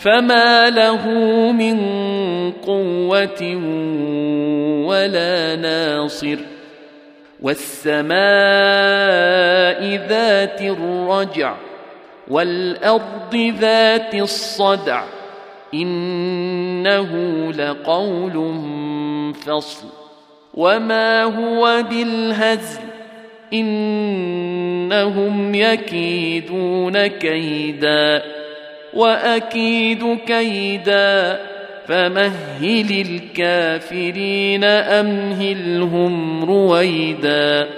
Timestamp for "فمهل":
31.88-33.06